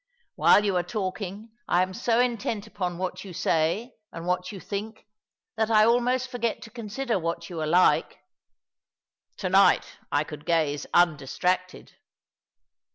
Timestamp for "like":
7.67-8.17